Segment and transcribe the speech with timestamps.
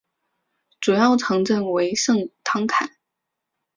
[0.79, 2.89] 主要城镇为圣康坦。